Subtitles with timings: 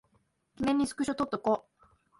[0.55, 1.67] 記念にスクショ撮っとこ